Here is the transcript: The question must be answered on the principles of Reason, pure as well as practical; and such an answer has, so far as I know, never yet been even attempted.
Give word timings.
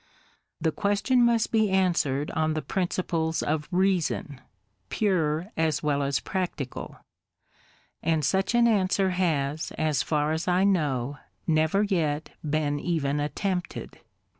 The 0.59 0.71
question 0.71 1.23
must 1.23 1.51
be 1.51 1.69
answered 1.69 2.31
on 2.31 2.55
the 2.55 2.63
principles 2.63 3.43
of 3.43 3.67
Reason, 3.69 4.41
pure 4.89 5.51
as 5.55 5.83
well 5.83 6.01
as 6.01 6.19
practical; 6.19 6.97
and 8.01 8.25
such 8.25 8.55
an 8.55 8.67
answer 8.67 9.11
has, 9.11 9.65
so 9.77 9.93
far 10.03 10.31
as 10.31 10.47
I 10.47 10.63
know, 10.63 11.19
never 11.45 11.83
yet 11.83 12.31
been 12.43 12.79
even 12.79 13.19
attempted. 13.19 13.99